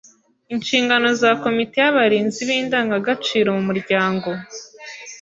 Inshingano 0.53 1.07
za 1.21 1.31
komite 1.43 1.75
y’abarinzi 1.83 2.41
b’indangagaciro 2.47 3.47
mu 3.57 3.63
muryango 3.69 4.29